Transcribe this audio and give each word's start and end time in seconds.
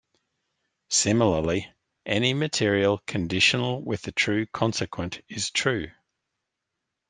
Similarly, 0.89 1.71
any 2.07 2.33
material 2.33 2.97
conditional 3.05 3.83
with 3.83 4.07
a 4.07 4.11
true 4.11 4.47
consequent 4.47 5.21
is 5.29 5.51
true. 5.51 5.91